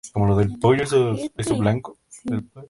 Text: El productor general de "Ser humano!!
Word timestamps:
El 0.15 0.23
productor 0.25 0.79
general 0.87 1.31
de 1.37 1.43
"Ser 1.43 1.53
humano!! 1.53 1.81